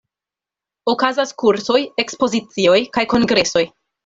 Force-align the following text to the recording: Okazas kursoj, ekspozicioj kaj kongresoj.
Okazas 0.93 1.33
kursoj, 1.43 1.77
ekspozicioj 2.05 2.79
kaj 2.99 3.05
kongresoj. 3.17 3.65